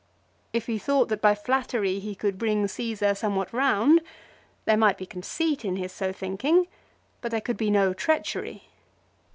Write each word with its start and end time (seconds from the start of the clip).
If 0.51 0.65
he 0.65 0.79
thought 0.79 1.09
that 1.09 1.21
by 1.21 1.35
flattery 1.35 1.99
he 1.99 2.15
could 2.15 2.39
bring 2.39 2.67
Caesar 2.67 3.13
somewhat 3.13 3.53
round, 3.53 4.01
there 4.65 4.75
might 4.75 4.97
be 4.97 5.05
conceit 5.05 5.63
in 5.63 5.75
his 5.75 5.91
so 5.91 6.11
thinking, 6.11 6.65
but 7.21 7.29
there 7.29 7.39
could 7.39 7.55
be 7.55 7.69
no 7.69 7.93
treachery. 7.93 8.63